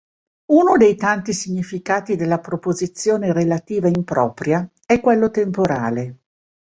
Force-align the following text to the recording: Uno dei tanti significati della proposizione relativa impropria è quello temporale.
Uno 0.47 0.77
dei 0.77 0.95
tanti 0.95 1.31
significati 1.31 2.15
della 2.15 2.39
proposizione 2.39 3.31
relativa 3.33 3.87
impropria 3.87 4.67
è 4.83 4.99
quello 4.99 5.29
temporale. 5.29 6.17